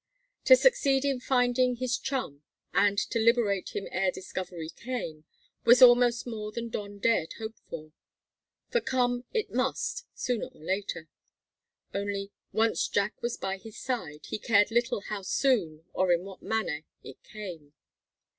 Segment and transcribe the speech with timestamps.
[0.45, 2.41] To succeed in finding his chum,
[2.73, 5.25] and to liberate him ere discovery came,
[5.63, 7.91] was almost more than Don dared hope for.
[8.71, 11.07] For come it must, sooner or later.
[11.93, 16.41] Only, once Jack was by his side, he cared little how soon or in what
[16.41, 17.73] manner it came.